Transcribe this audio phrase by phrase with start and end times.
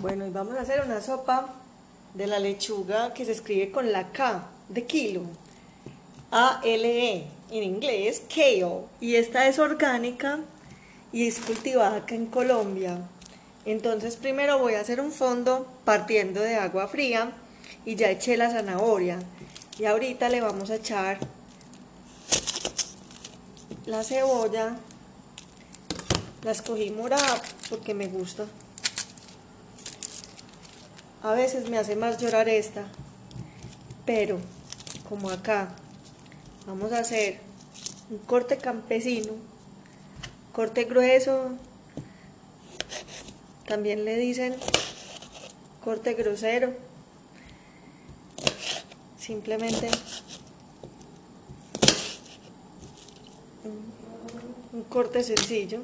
[0.00, 1.46] Bueno, y vamos a hacer una sopa
[2.14, 5.20] de la lechuga que se escribe con la K de kilo.
[6.30, 8.84] A-L-E, en inglés, kale.
[9.02, 10.38] Y esta es orgánica
[11.12, 12.96] y es cultivada acá en Colombia.
[13.66, 17.32] Entonces primero voy a hacer un fondo partiendo de agua fría
[17.84, 19.18] y ya eché la zanahoria.
[19.78, 21.18] Y ahorita le vamos a echar
[23.84, 24.78] la cebolla.
[26.42, 28.46] La escogí morada porque me gusta.
[31.22, 32.86] A veces me hace más llorar esta.
[34.06, 34.38] Pero,
[35.08, 35.74] como acá,
[36.66, 37.38] vamos a hacer
[38.10, 39.32] un corte campesino,
[40.52, 41.50] corte grueso,
[43.66, 44.56] también le dicen
[45.84, 46.74] corte grosero.
[49.18, 49.88] Simplemente
[54.72, 55.82] un, corte sencillo.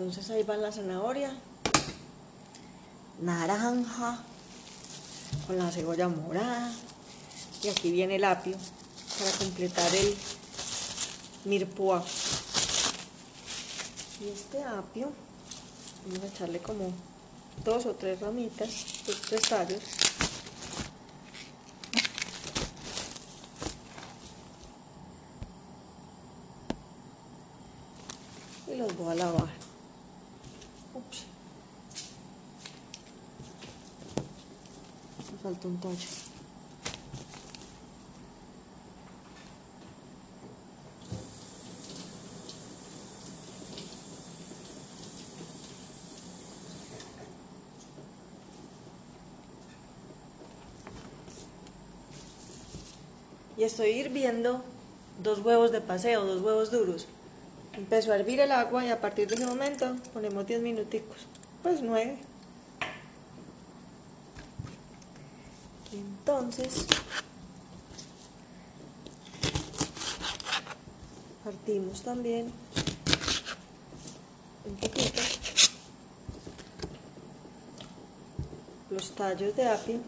[0.00, 1.30] Entonces ahí va la zanahoria,
[3.20, 4.18] naranja,
[5.46, 6.72] con la cebolla morada.
[7.62, 8.56] Y aquí viene el apio
[9.18, 10.16] para completar el
[11.44, 12.02] mirpoa.
[14.22, 15.12] Y este apio,
[16.06, 16.90] vamos a echarle como
[17.62, 18.70] dos o tres ramitas,
[19.06, 19.82] dos tres tallos.
[28.66, 29.59] Y los voy a lavar.
[35.50, 35.96] Un tallo.
[53.56, 54.62] Y estoy hirviendo
[55.22, 57.08] dos huevos de paseo, dos huevos duros.
[57.72, 61.26] Empezó a hervir el agua y a partir de ese momento ponemos 10 minuticos,
[61.62, 62.18] pues 9.
[65.92, 66.86] Entonces
[71.42, 72.52] partimos también
[74.64, 75.20] un poquito
[78.90, 80.00] los tallos de apio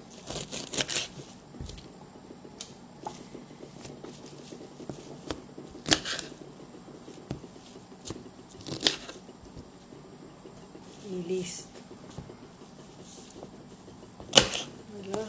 [11.11, 11.69] y listo.
[14.95, 15.21] Ahí lo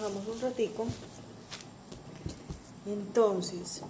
[2.85, 3.81] Entonces,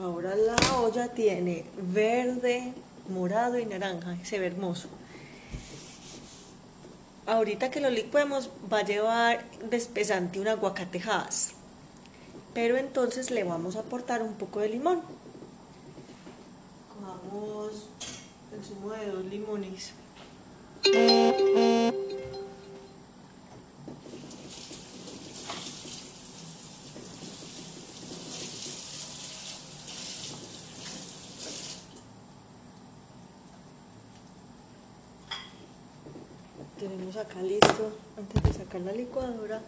[0.00, 2.72] ahora la olla tiene verde,
[3.08, 4.88] morado y naranja, se ve hermoso.
[7.26, 11.52] Ahorita que lo licuemos va a llevar de espesante un aguacatejas,
[12.54, 15.02] pero entonces le vamos a aportar un poco de limón.
[16.94, 17.88] Cogamos
[18.52, 19.92] el zumo de dos limones.
[36.82, 39.62] Tenemos acá listo, antes de sacar la licuadora,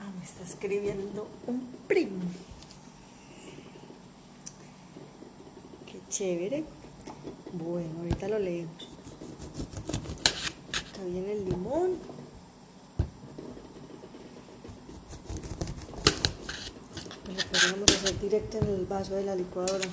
[0.00, 2.22] Ah, me está escribiendo un primo.
[5.90, 6.62] Qué chévere.
[7.52, 8.88] Bueno, ahorita lo leemos.
[10.92, 11.98] Acá viene el limón.
[17.26, 19.88] Lo podríamos hacer directo en el vaso de la licuadora.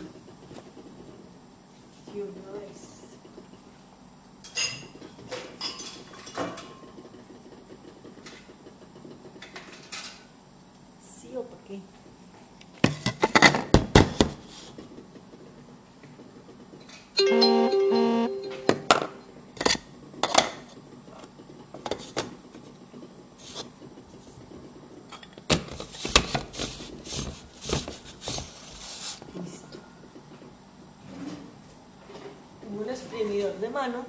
[33.60, 34.06] De mano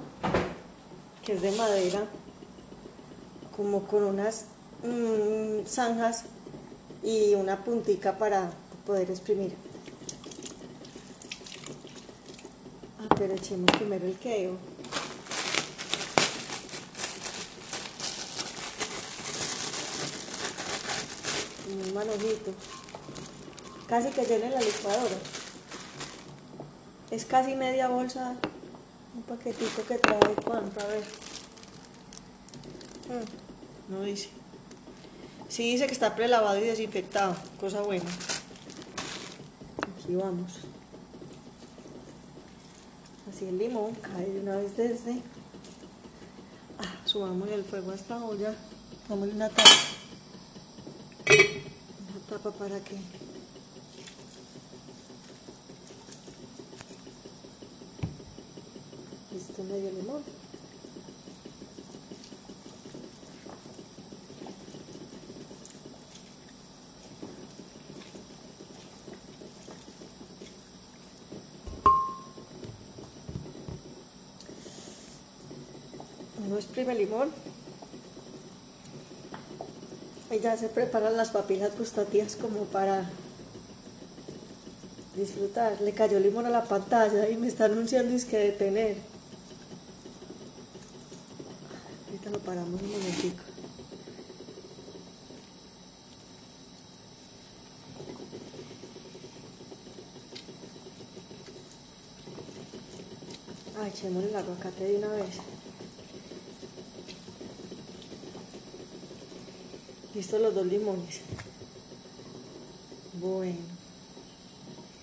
[1.27, 2.05] que es de madera,
[3.53, 4.45] como con unas
[4.81, 6.23] mm, zanjas
[7.03, 8.51] y una puntica para
[8.85, 9.53] poder exprimir.
[12.99, 14.57] Ah, echemos primero el queo.
[21.69, 22.53] Un manojito.
[23.87, 25.17] Casi que llene la licuadora.
[27.11, 28.37] Es casi media bolsa,
[29.17, 31.03] un paquetito que trae cuánto, a ver.
[33.09, 34.29] Mm, no dice.
[35.49, 38.09] Sí dice que está prelavado y desinfectado, cosa buena.
[39.97, 40.59] Aquí vamos.
[43.27, 45.21] Así el limón cae de una vez desde.
[46.77, 48.53] Ah, subamos el fuego a esta olla.
[49.09, 49.69] Dámosle una tapa.
[51.29, 52.97] Una tapa para que
[59.37, 60.23] Listo, medio limón.
[76.45, 77.31] Uno exprime limón.
[80.29, 83.09] Y ya se preparan las papilas gustativas como para
[85.15, 85.81] disfrutar.
[85.81, 88.97] Le cayó limón a la pantalla y me está anunciando es que detener.
[92.07, 93.43] Ahorita lo paramos un momentico.
[103.79, 105.35] Ah, echemos el aguacate de una vez.
[110.15, 111.21] Listo los dos limones.
[113.13, 113.59] Bueno.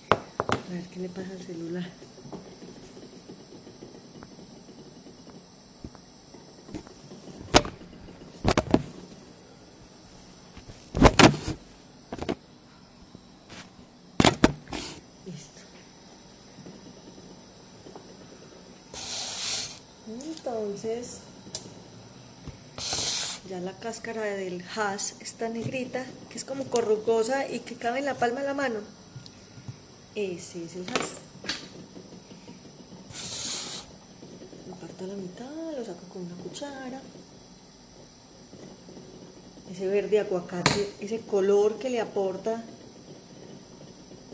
[0.09, 1.89] A ver qué le pasa al celular.
[15.25, 15.61] Listo.
[20.47, 21.21] Entonces,
[23.49, 28.05] ya la cáscara del hash está negrita, que es como corrugosa y que cabe en
[28.05, 28.79] la palma de la mano.
[30.13, 31.17] Ese es el hash.
[34.69, 37.01] Lo parto a la mitad, lo saco con una cuchara.
[39.71, 42.63] Ese verde aguacate, ese color que le aporta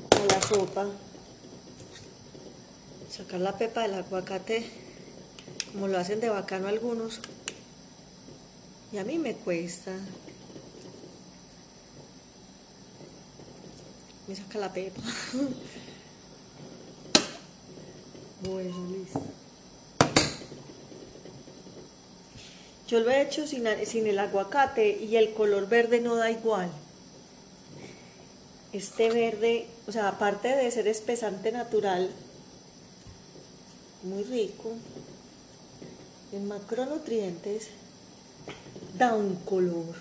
[0.10, 0.88] a la sopa.
[3.10, 4.91] Sacar la pepa del aguacate,
[5.72, 7.20] como lo hacen de bacano algunos.
[8.92, 9.94] Y a mí me cuesta.
[14.28, 15.02] Me saca la pepa.
[18.44, 19.22] bueno, listo.
[22.88, 26.70] Yo lo he hecho sin, sin el aguacate y el color verde no da igual.
[28.74, 32.10] Este verde, o sea, aparte de ser espesante natural,
[34.04, 34.74] muy rico,
[36.32, 37.68] en macronutrientes,
[38.98, 39.96] da un color.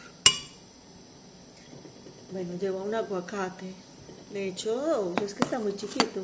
[2.33, 3.75] Bueno, lleva un aguacate.
[4.33, 6.23] De hecho, dos, es que está muy chiquito.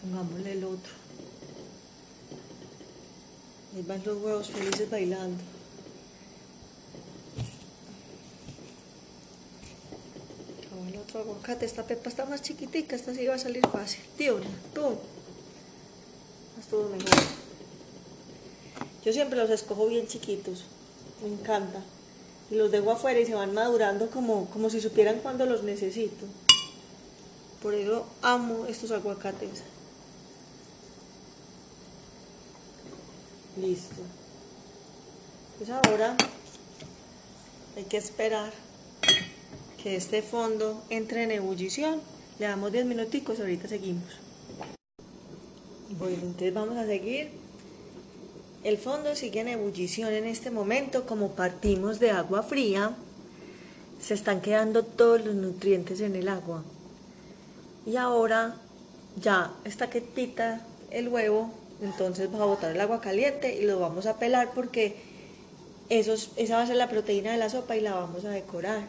[0.00, 0.92] Pongámosle el otro.
[3.74, 5.42] Ahí van los huevos felices bailando.
[10.70, 14.04] Como el otro aguacate, esta pepa está más chiquitica, esta sí va a salir fácil.
[14.16, 14.38] Tío,
[14.72, 14.98] tú.
[16.60, 17.41] Estuvo mejor.
[19.04, 20.64] Yo siempre los escojo bien chiquitos,
[21.22, 21.82] me encanta.
[22.50, 26.26] Y los dejo afuera y se van madurando como, como si supieran cuándo los necesito.
[27.62, 29.62] Por eso amo estos aguacates.
[33.56, 34.02] Listo.
[35.58, 36.16] Pues ahora
[37.76, 38.52] hay que esperar
[39.82, 42.00] que este fondo entre en ebullición.
[42.38, 44.04] Le damos 10 minuticos, ahorita seguimos.
[45.90, 47.41] Bueno, entonces vamos a seguir.
[48.64, 52.94] El fondo sigue en ebullición en este momento, como partimos de agua fría,
[54.00, 56.62] se están quedando todos los nutrientes en el agua.
[57.86, 58.54] Y ahora
[59.20, 61.50] ya está quietita el huevo,
[61.82, 64.94] entonces va a botar el agua caliente y lo vamos a pelar porque
[65.88, 68.82] esa va a ser la proteína de la sopa y la vamos a decorar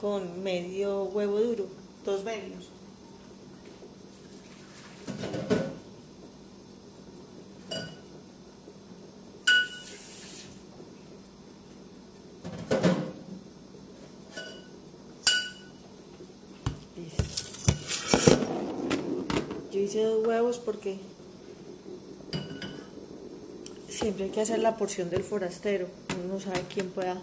[0.00, 1.66] con medio huevo duro,
[2.02, 2.73] dos medios.
[19.94, 20.98] Yo hice dos huevos porque
[23.88, 25.86] siempre hay que hacer la porción del forastero.
[26.18, 27.22] Uno no sabe quién pueda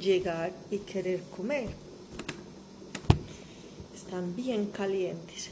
[0.00, 1.68] llegar y querer comer.
[3.94, 5.50] Están bien calientes.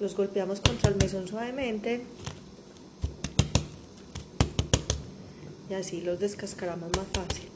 [0.00, 2.06] Los golpeamos contra el mesón suavemente.
[5.68, 7.51] Y así los descascaramos más fácil.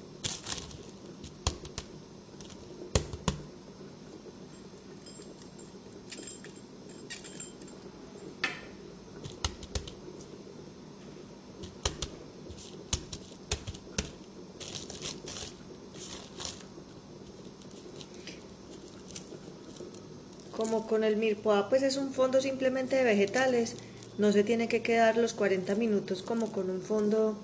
[20.66, 23.76] Como con el mirpoa pues es un fondo simplemente de vegetales,
[24.18, 27.36] no se tiene que quedar los 40 minutos como con un fondo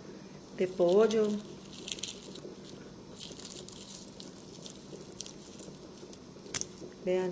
[0.58, 1.28] de pollo.
[7.04, 7.30] Vean,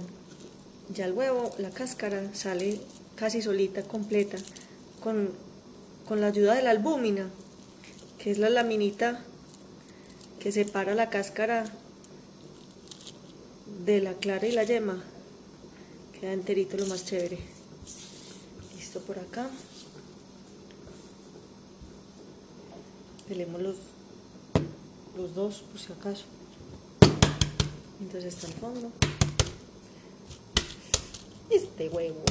[0.94, 2.80] ya el huevo, la cáscara sale
[3.16, 4.38] casi solita, completa,
[5.02, 5.30] con,
[6.06, 7.30] con la ayuda de la albúmina,
[8.18, 9.24] que es la laminita
[10.38, 11.64] que separa la cáscara
[13.84, 15.02] de la clara y la yema.
[16.20, 17.38] Queda enterito lo más chévere.
[18.76, 19.48] Listo por acá.
[23.26, 23.76] Pelemos los,
[25.16, 26.24] los dos por si acaso.
[28.00, 28.90] Entonces está el fondo.
[31.48, 32.22] Este huevo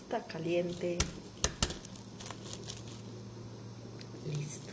[0.00, 0.98] está caliente.
[4.30, 4.72] Listo.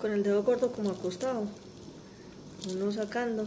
[0.00, 1.46] Con el dedo corto como acostado.
[2.68, 3.46] Uno sacando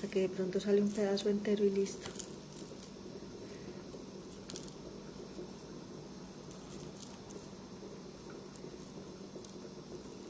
[0.00, 2.08] hasta que de pronto sale un pedazo entero y listo.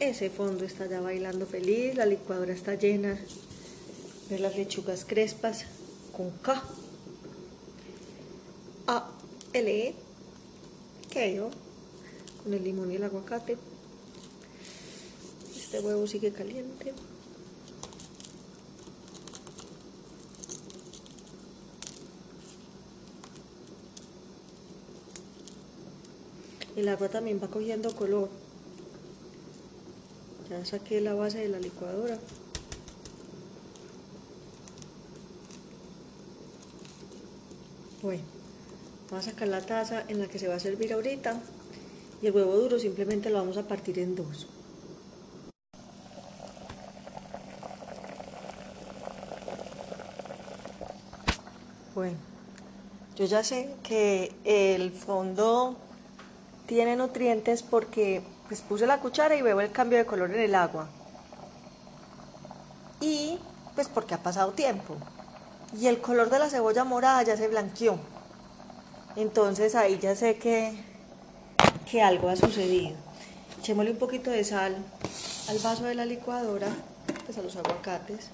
[0.00, 3.16] Ese fondo está ya bailando feliz, la licuadora está llena
[4.28, 5.66] de las lechugas crespas
[6.16, 6.60] con K.
[8.88, 9.08] A,
[9.52, 9.94] L,
[11.14, 11.50] E, yo
[12.42, 13.56] con el limón y el aguacate.
[15.54, 16.92] Este huevo sigue caliente.
[26.80, 28.30] El agua también va cogiendo color.
[30.48, 32.18] Ya saqué la base de la licuadora.
[38.00, 38.22] Bueno,
[39.10, 41.38] vamos a sacar la taza en la que se va a servir ahorita
[42.22, 44.46] y el huevo duro simplemente lo vamos a partir en dos.
[51.94, 52.16] Bueno,
[53.16, 55.76] yo ya sé que el fondo
[56.70, 60.54] tiene nutrientes porque pues puse la cuchara y veo el cambio de color en el
[60.54, 60.86] agua.
[63.00, 63.40] Y
[63.74, 64.96] pues porque ha pasado tiempo
[65.76, 67.98] y el color de la cebolla morada ya se blanqueó.
[69.16, 70.72] Entonces ahí ya sé que,
[71.90, 72.94] que algo ha sucedido.
[73.58, 74.76] Echémosle un poquito de sal
[75.48, 76.68] al vaso de la licuadora,
[77.26, 78.30] pues a los aguacates.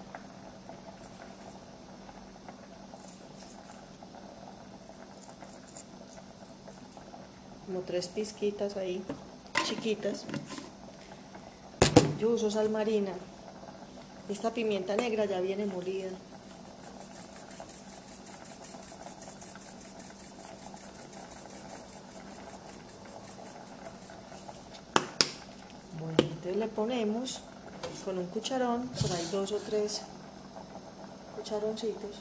[7.66, 9.02] Como tres pizquitas ahí,
[9.64, 10.24] chiquitas.
[12.18, 13.12] Yo uso sal marina.
[14.28, 16.10] Esta pimienta negra ya viene molida.
[26.56, 27.40] le ponemos
[28.04, 30.02] con un cucharón, por ahí dos o tres
[31.36, 32.16] cucharoncitos.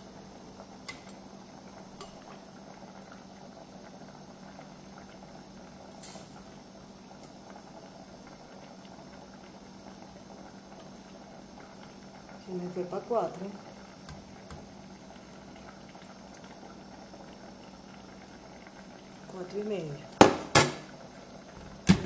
[12.55, 13.45] Me fue para cuatro.
[19.31, 19.93] Cuatro y medio.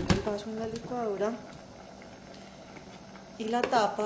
[0.10, 1.32] El paso en la licuadora
[3.38, 4.04] y la tapa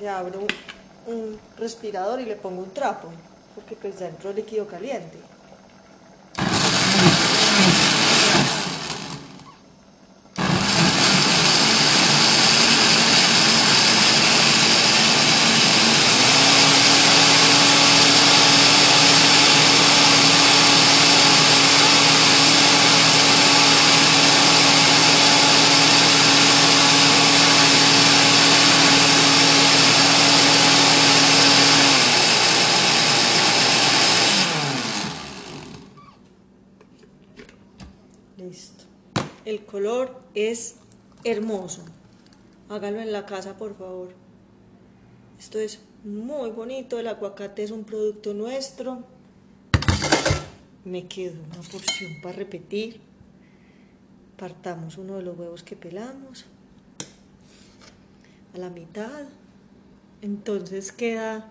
[0.00, 0.40] le abro
[1.06, 3.08] un respirador y le pongo un trapo
[3.54, 5.18] porque pues dentro líquido caliente
[38.40, 38.84] Listo.
[39.44, 40.76] El color es
[41.24, 41.84] hermoso.
[42.70, 44.14] Hágalo en la casa, por favor.
[45.38, 46.98] Esto es muy bonito.
[46.98, 49.04] El aguacate es un producto nuestro.
[50.84, 53.02] Me quedo una porción para repetir.
[54.38, 56.46] Partamos uno de los huevos que pelamos
[58.54, 59.24] a la mitad.
[60.22, 61.50] Entonces queda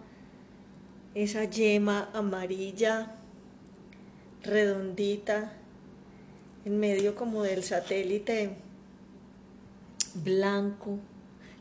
[1.14, 3.16] esa yema amarilla
[4.42, 5.54] redondita
[6.70, 8.56] medio como del satélite
[10.16, 11.00] blanco.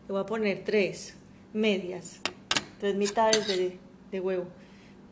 [0.06, 1.14] Le voy a poner tres
[1.52, 2.20] medias,
[2.78, 3.78] tres mitades de,
[4.10, 4.46] de huevo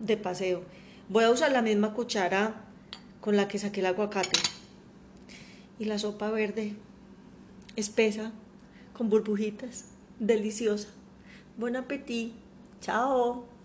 [0.00, 0.62] de paseo.
[1.08, 2.64] Voy a usar la misma cuchara
[3.20, 4.38] con la que saqué el aguacate.
[5.78, 6.74] Y la sopa verde
[7.76, 8.32] espesa
[8.94, 9.86] con burbujitas,
[10.18, 10.88] deliciosa.
[11.58, 12.34] Buen apetito.
[12.80, 13.55] Chao.